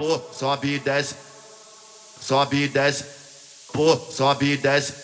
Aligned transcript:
pô, 0.00 0.18
sobe 0.32 0.76
e 0.76 0.78
desce, 0.78 1.14
sobe 2.22 2.64
e 2.64 2.68
desce, 2.68 3.04
pô, 3.70 3.94
sobe 3.96 4.54
e 4.54 4.56
desce, 4.56 4.94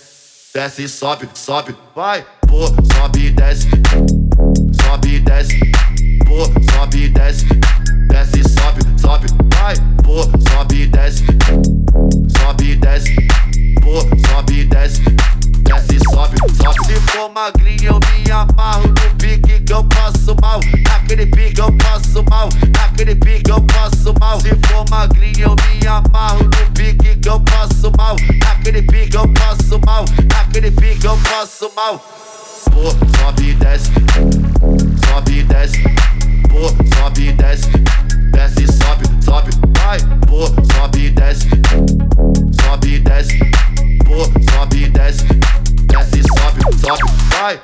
desce 0.54 0.84
e 0.84 0.88
sobe, 0.88 1.28
sobe, 1.34 1.76
vai, 1.94 2.24
pô, 2.48 2.66
sobe 2.94 3.26
e 3.26 3.30
desce, 3.30 3.68
sobe 4.82 5.16
e 5.16 5.20
desce, 5.20 5.60
pô, 6.24 6.44
sobe 6.72 7.04
e 7.04 7.08
desce, 7.10 7.44
desce 8.08 8.40
e 8.40 8.48
sobe, 8.48 8.80
sobe, 8.98 9.26
vai, 9.54 9.74
pô, 10.02 10.22
sobe 10.50 10.84
e 10.84 10.86
desce, 10.86 11.26
sobe 12.38 12.70
e 12.70 12.76
desce, 12.76 13.14
pô, 13.86 14.00
sobe 14.28 14.64
desce, 14.64 15.00
desce 15.62 15.98
sobe, 16.10 16.36
sobe. 16.56 16.86
Se 16.86 17.00
for 17.12 17.30
magrinho 17.32 17.92
eu 17.92 18.00
me 18.00 18.30
amarro 18.32 18.88
no 18.88 19.14
pique 19.16 19.60
que 19.60 19.72
eu 19.72 19.84
passo 19.84 20.34
mal, 20.42 20.60
naquele 20.88 21.26
pique 21.26 21.60
eu 21.60 21.72
passo 21.78 22.24
mal, 22.28 22.48
naquele 22.76 23.14
pique 23.14 23.48
eu 23.48 23.60
passo 23.62 24.12
mal. 24.18 24.40
Se 24.40 24.50
for 24.66 24.84
magrinho 24.90 25.50
eu 25.50 25.56
me 25.56 25.86
amarro 25.86 26.42
no 26.42 26.72
pique 26.74 27.16
que 27.16 27.28
eu 27.28 27.40
passo 27.40 27.92
mal, 27.96 28.16
naquele 28.44 28.82
pique 28.82 29.16
eu 29.16 29.28
passo 29.28 29.80
mal, 29.86 30.04
naquele 30.34 30.70
pique 30.72 31.06
eu 31.06 31.16
passo 31.18 31.70
mal. 31.76 32.04
Pô, 32.72 32.90
sobe 33.18 33.54
desce, 33.54 33.92
sobe 35.16 35.38
e 35.38 35.42
desce, 35.44 35.82
pô, 36.50 36.68
sobe 36.94 37.28
e 37.28 37.32
desce, 37.32 37.70
desce 38.32 38.66
sobe, 38.66 39.06
sobe, 39.24 39.50
vai, 39.78 39.98
pô, 40.26 40.46
sobe 40.74 41.06
e 41.06 41.10
desce, 41.10 41.48
sobe 42.60 42.96
e 42.96 42.98
desce, 42.98 43.38
pô, 44.04 44.24
sobe 44.52 44.84
e 44.84 44.88
desce, 44.90 45.24
desce 45.88 46.22
sobe, 46.28 46.60
sobe, 46.78 47.02
vai. 47.30 47.58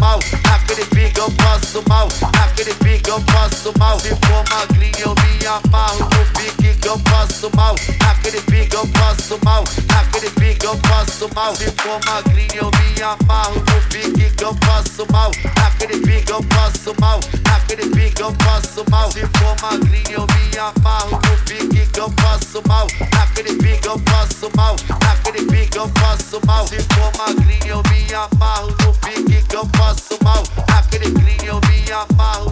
mouth. 0.00 0.37
Eu 1.18 1.30
passo 1.32 1.82
mal 1.88 2.08
Naquele 2.34 2.72
pique 2.74 3.10
eu 3.10 3.20
passo 3.22 3.72
mal 3.78 3.98
Se 4.00 4.08
for 4.10 4.44
magrinho 4.50 4.98
eu 4.98 5.14
me 5.14 5.46
amarro 5.46 5.98
no 5.98 6.26
pique 6.38 6.74
que 6.74 6.88
eu 6.88 6.98
passo 7.00 7.50
mal 7.56 7.74
Naquele 8.00 8.40
pique 8.42 8.74
eu 8.74 8.86
passo 8.88 9.38
mal 9.44 9.64
Naquele 9.88 10.30
pique 10.30 10.64
eu 10.64 10.76
passo 10.78 11.28
mal 11.34 11.54
Se 11.56 11.64
for 11.72 12.00
magrinho 12.06 12.54
eu 12.54 12.70
me 12.70 13.02
amarro 13.02 13.54
no 13.54 13.88
pique 13.88 14.30
que 14.30 14.44
eu 14.44 14.54
passo 14.54 15.06
mal 15.10 15.32
Naquele 15.56 15.98
pique 16.00 16.30
eu 16.30 16.42
passo 16.44 16.94
mal 17.00 17.20
Naquele 17.44 17.90
pique 17.90 18.22
eu 18.22 18.32
passo 18.32 18.84
mal 18.90 19.10
Se 19.12 19.20
for 19.20 19.56
magrinho 19.60 20.12
eu 20.12 20.26
me 20.26 20.58
amarro 20.58 21.10
no 21.10 21.38
pique 21.44 21.86
que 21.86 22.00
eu 22.00 22.10
passo 22.10 22.62
mal 22.68 22.86
Naquele 23.12 23.54
pique 23.56 23.88
eu 23.88 23.98
passo 23.98 24.50
mal 24.56 24.76
Naquele 25.02 25.44
pique 25.46 25.76
eu 25.78 25.88
passo 25.88 26.40
mal 26.46 26.66
Se 26.68 26.76
for 26.94 27.12
magrinho 27.18 27.66
eu 27.66 27.82
me 27.90 28.14
amarro 28.14 28.68
no 28.84 28.92
pique 28.94 29.42
que 29.42 29.56
eu 29.56 29.66
passo 29.66 30.16
mal 30.22 30.42
off 31.98 32.16
my 32.16 32.47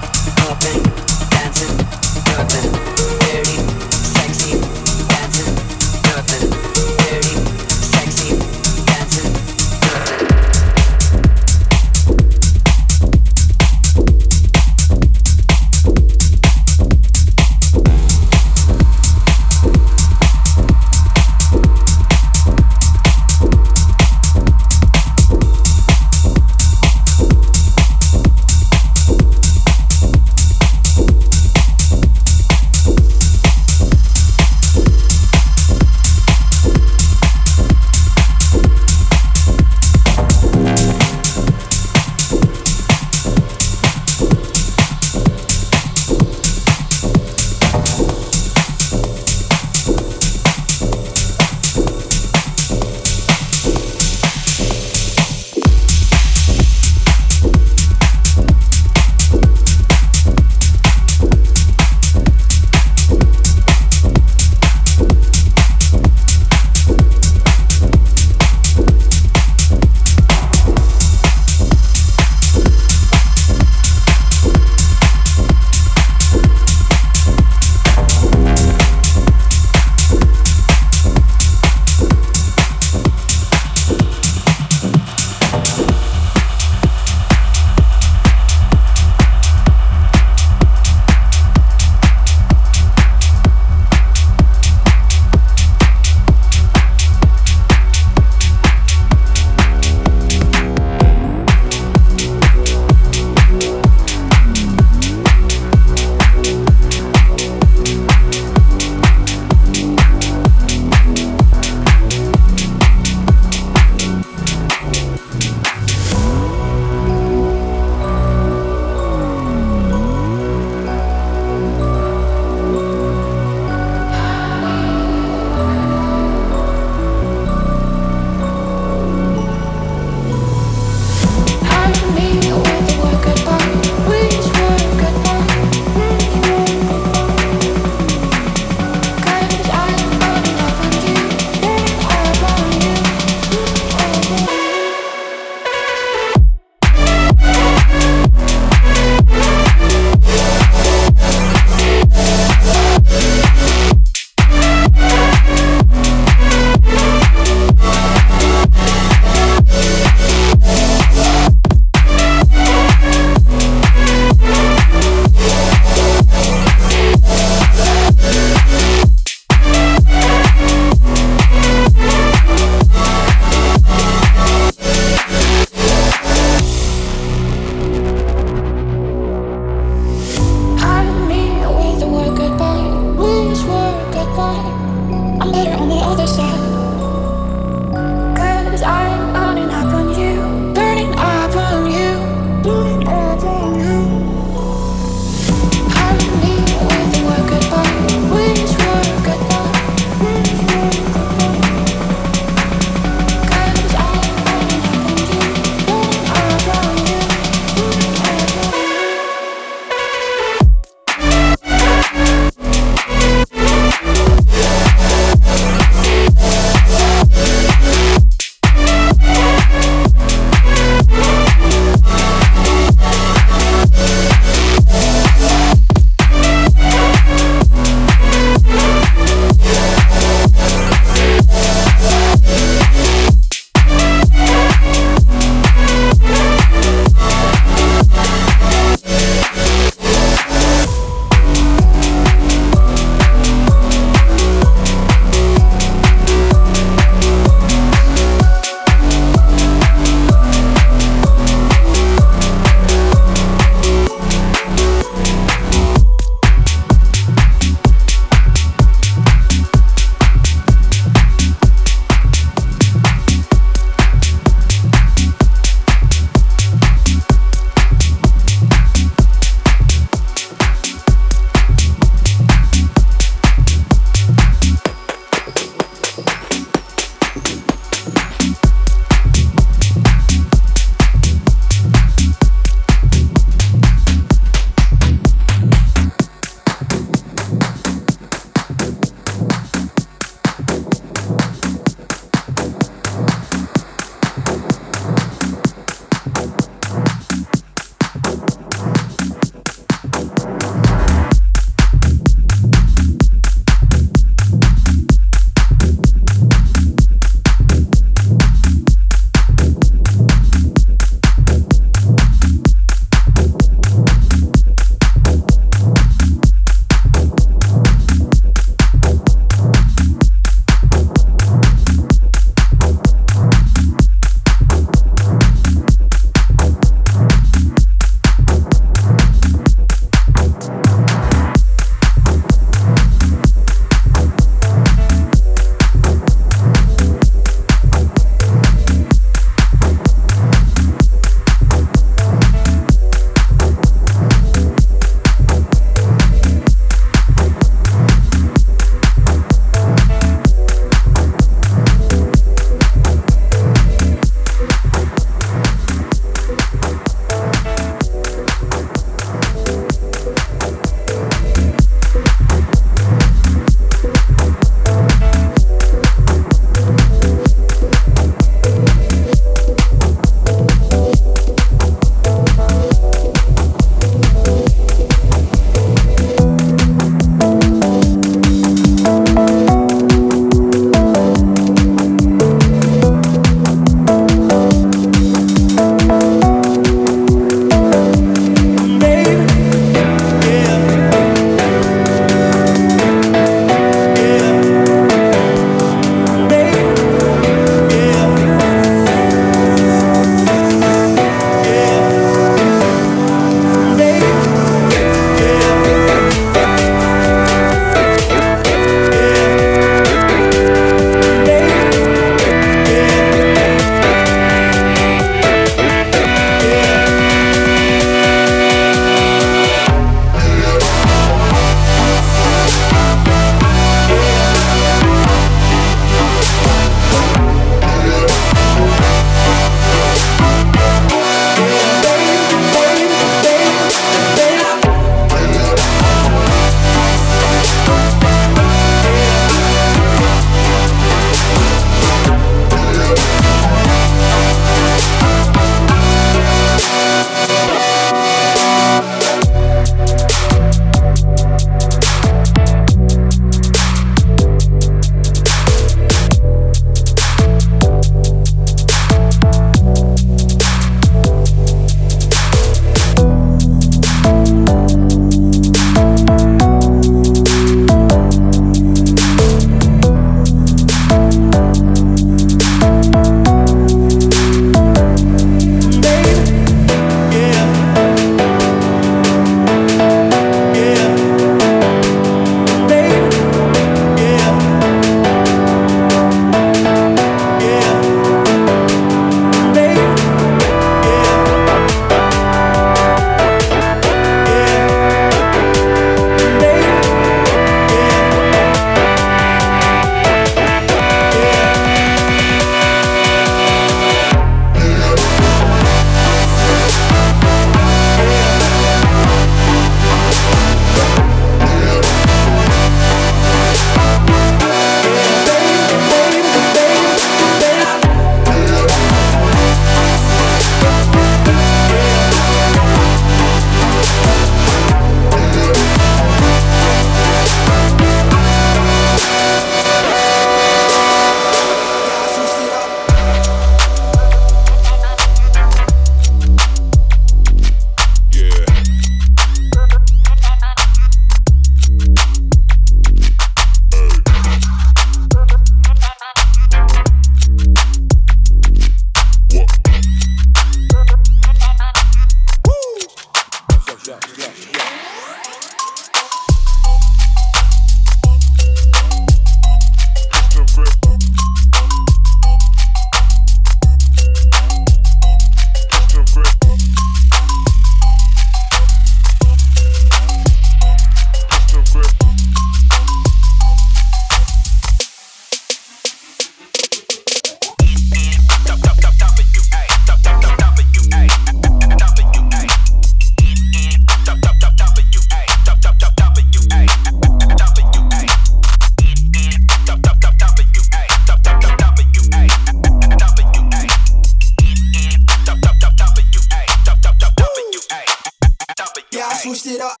it 599.67 599.81
up. 599.81 600.00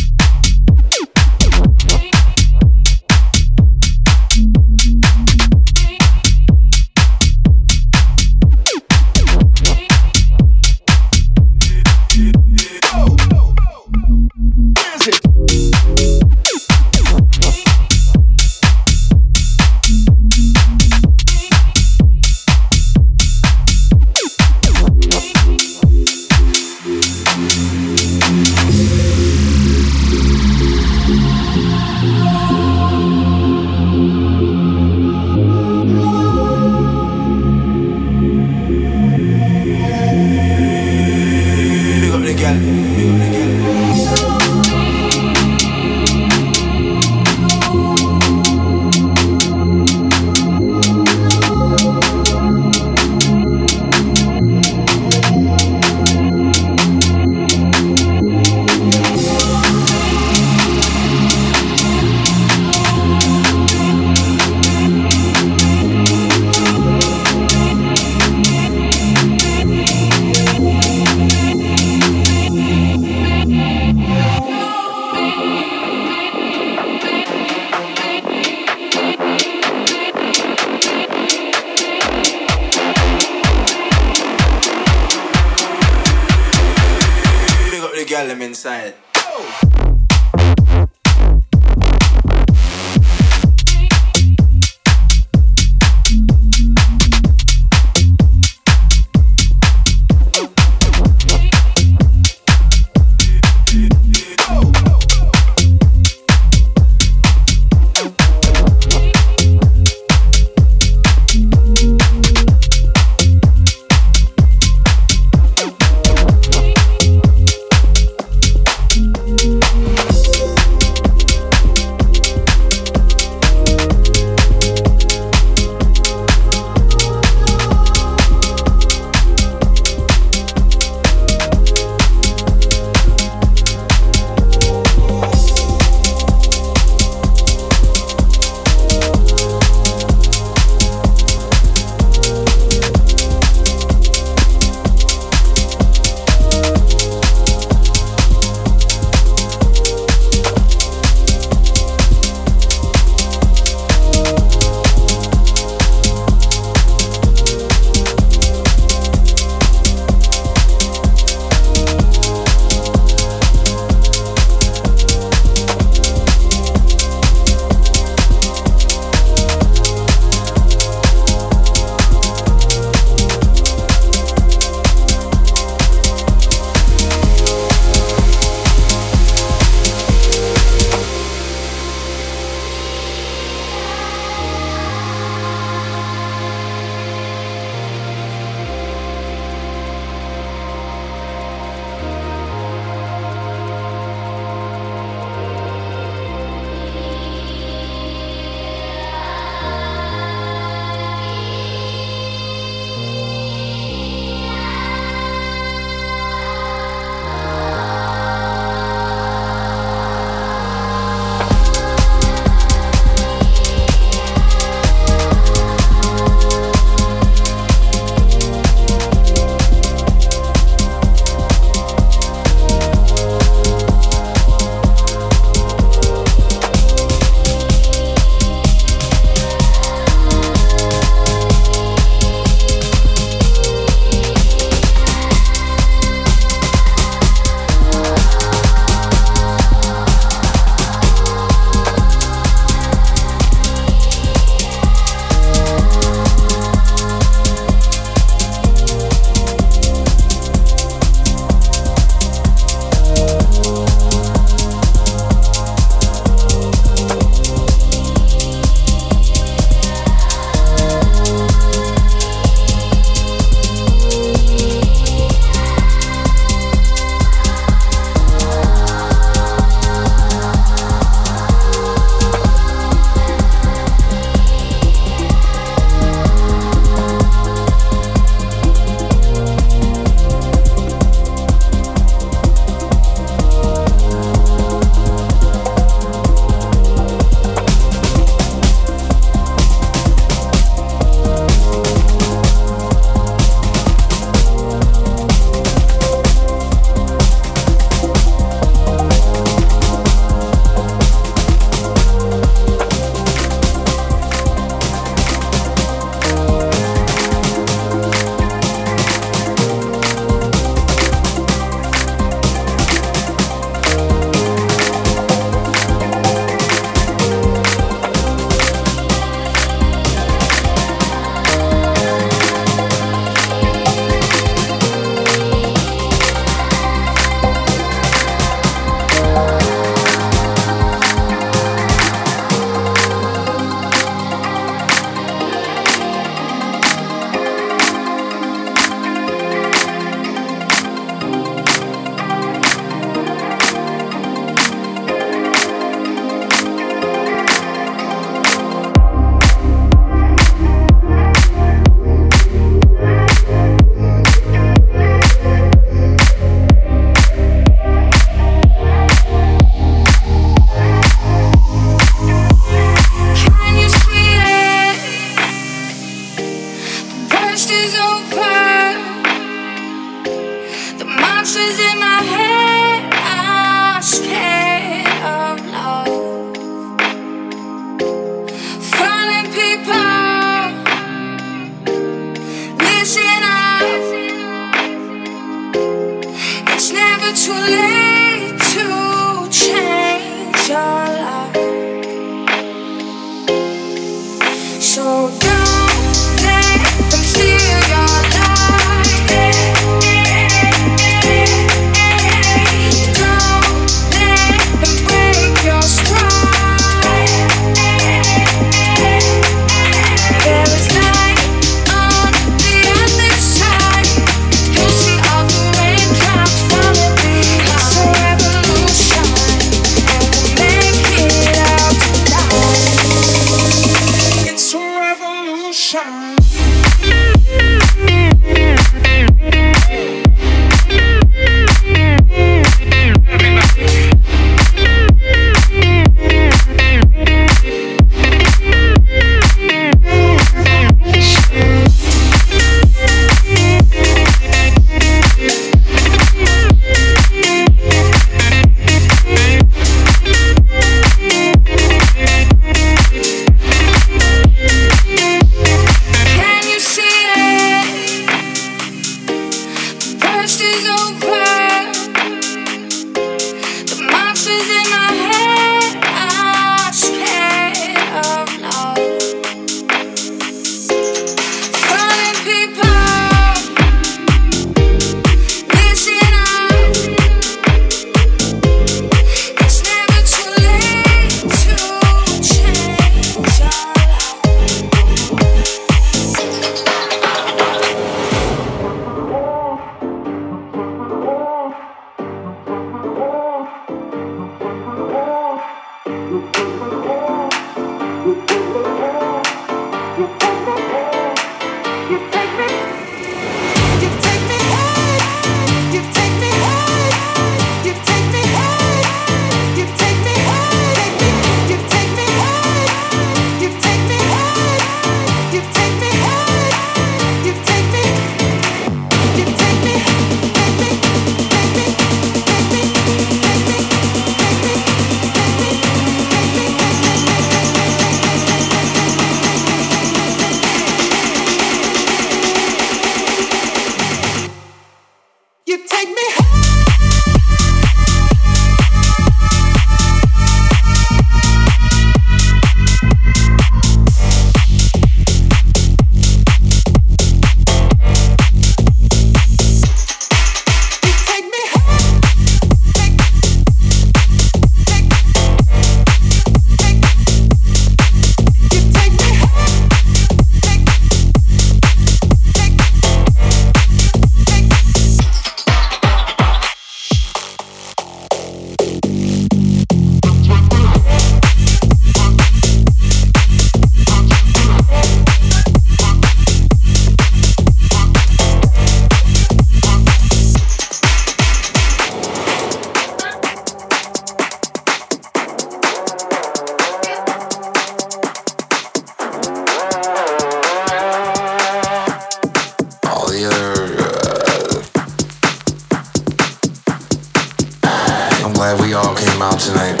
tonight. 599.58 600.00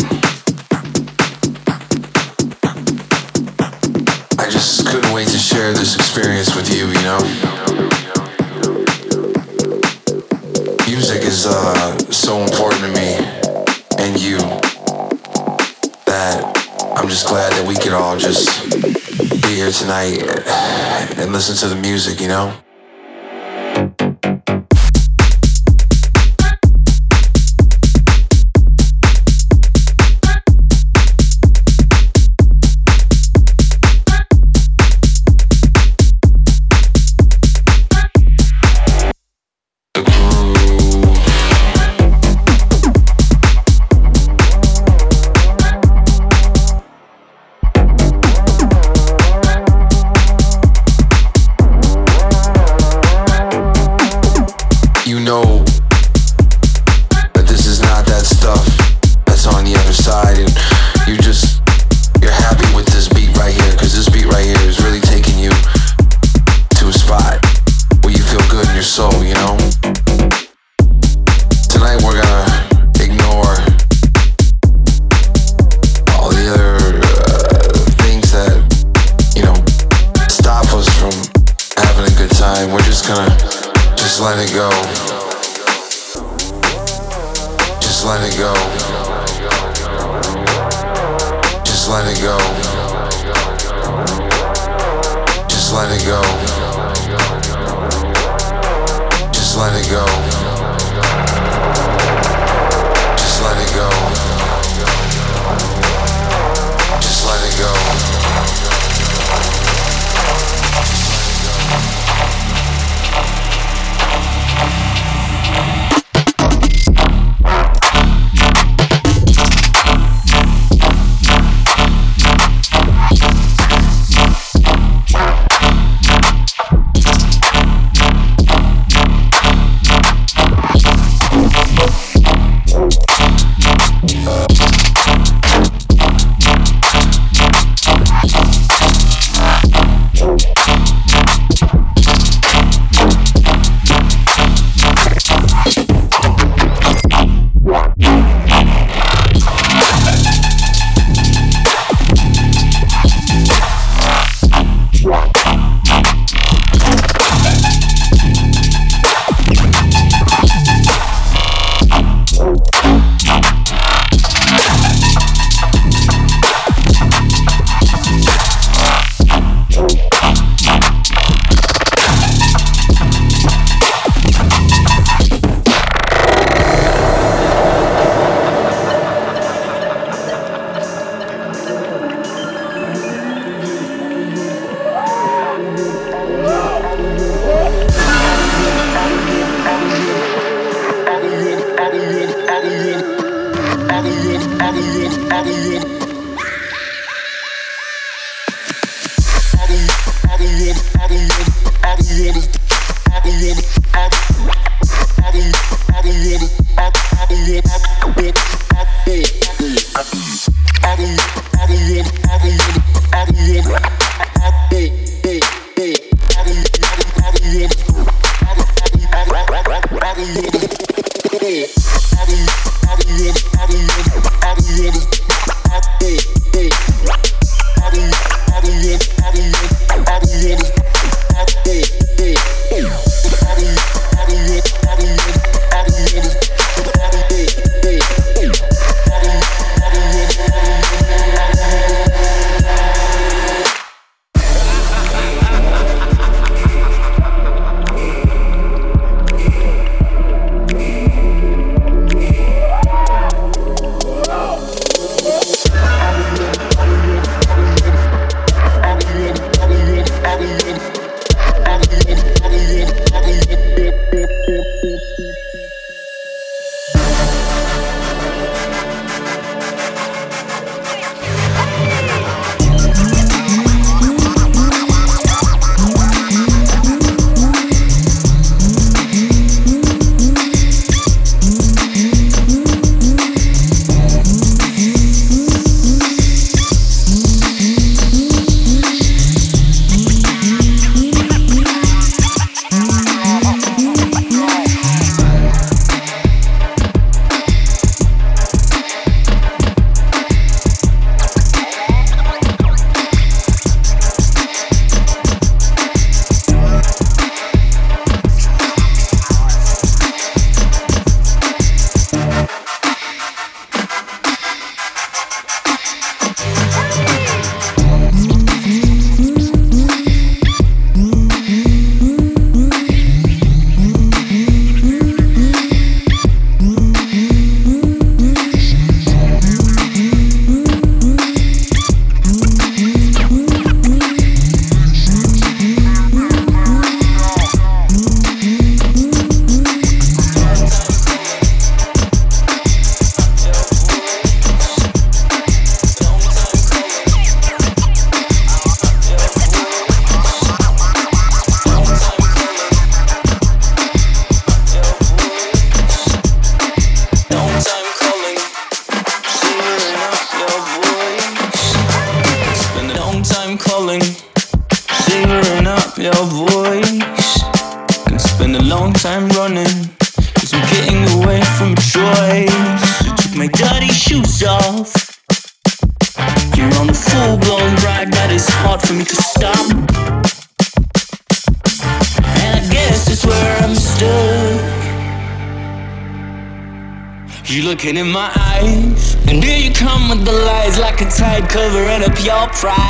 I 4.38 4.48
just 4.48 4.86
couldn't 4.86 5.12
wait 5.12 5.26
to 5.28 5.38
share 5.38 5.72
this 5.72 5.96
experience 5.96 6.54
with 6.54 6.72
you, 6.72 6.86
you 6.86 7.02
know? 7.02 7.18
Music 10.86 11.22
is 11.22 11.46
uh, 11.46 11.98
so 12.10 12.38
important 12.38 12.82
to 12.82 12.92
me 12.92 13.16
and 13.98 14.20
you 14.20 14.38
that 16.06 16.40
I'm 16.96 17.08
just 17.08 17.26
glad 17.26 17.52
that 17.52 17.66
we 17.66 17.74
could 17.74 17.92
all 17.92 18.16
just 18.16 18.70
be 19.42 19.56
here 19.56 19.72
tonight 19.72 20.22
and 21.18 21.32
listen 21.32 21.56
to 21.68 21.74
the 21.74 21.80
music, 21.80 22.20
you 22.20 22.28
know? 22.28 22.54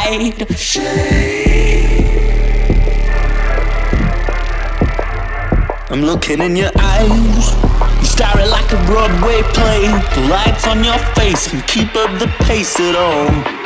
Pride. 0.09 0.49
I'm 5.91 6.03
looking 6.03 6.41
in 6.41 6.57
your 6.57 6.71
eyes. 6.79 7.09
You 8.01 8.07
stare 8.07 8.41
it 8.41 8.51
like 8.51 8.71
a 8.73 8.85
Broadway 8.87 9.43
play. 9.53 9.87
The 10.15 10.29
lights 10.29 10.67
on 10.67 10.85
your 10.85 10.99
face 11.15 11.53
and 11.53 11.67
keep 11.67 11.95
up 11.97 12.19
the 12.19 12.29
pace 12.45 12.79
at 12.81 12.97
all. 12.97 13.58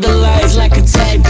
The 0.00 0.14
lies 0.14 0.56
like 0.56 0.76
a 0.76 0.82
tide 0.82 1.24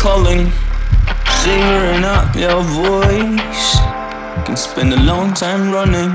calling, 0.00 0.50
savoring 1.44 2.04
up 2.04 2.34
your 2.34 2.62
voice. 2.62 3.76
Can 4.46 4.56
spend 4.56 4.94
a 4.94 5.02
long 5.02 5.34
time 5.34 5.70
running, 5.70 6.10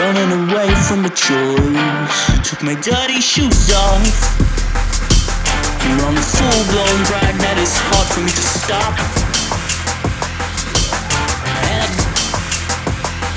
running 0.00 0.30
away 0.42 0.74
from 0.88 1.04
a 1.04 1.08
choice. 1.08 2.50
Took 2.50 2.64
my 2.64 2.74
dirty 2.82 3.20
shoes 3.20 3.70
off. 3.72 4.02
You're 5.86 6.04
on 6.04 6.16
a 6.16 6.26
full 6.34 6.62
blown 6.72 7.00
ride 7.14 7.38
that 7.38 7.58
is 7.62 7.72
hard 7.78 8.08
for 8.10 8.22
me 8.26 8.32
to 8.34 8.44
stop. 8.58 8.94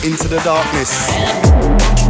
Into 0.04 0.28
the 0.28 0.42
darkness. 0.44 2.03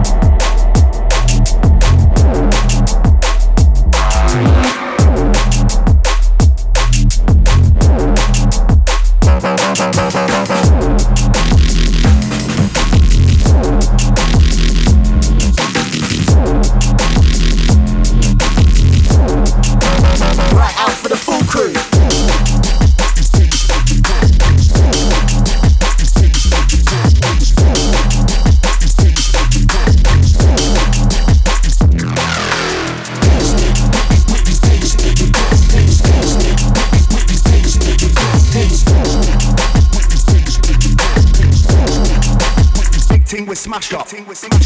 Watch 43.91 44.13
up. 44.13 44.62